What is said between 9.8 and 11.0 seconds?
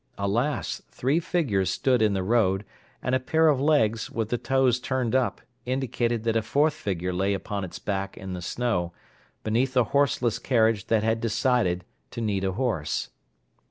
horseless carriage